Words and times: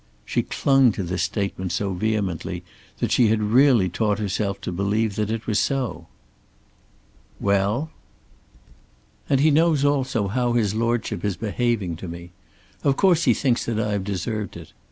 She 0.25 0.41
clung 0.41 0.91
to 0.93 1.03
this 1.03 1.21
statement 1.21 1.71
so 1.71 1.93
vehemently 1.93 2.63
that 2.97 3.11
she 3.11 3.27
had 3.27 3.39
really 3.43 3.87
taught 3.87 4.17
herself 4.17 4.59
to 4.61 4.71
believe 4.71 5.15
that 5.15 5.29
it 5.29 5.45
was 5.45 5.59
so. 5.59 6.07
"Well!" 7.39 7.91
"And 9.29 9.41
he 9.41 9.51
knows 9.51 9.85
also 9.85 10.27
how 10.27 10.53
his 10.53 10.73
lordship 10.73 11.23
is 11.23 11.37
behaving 11.37 11.97
to 11.97 12.07
me. 12.07 12.31
Of 12.83 12.97
course 12.97 13.25
he 13.25 13.35
thinks 13.35 13.63
that 13.65 13.79
I 13.79 13.91
have 13.91 14.03
deserved 14.03 14.57
it. 14.57 14.73